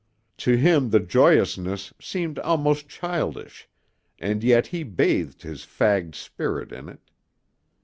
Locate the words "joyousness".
0.99-1.93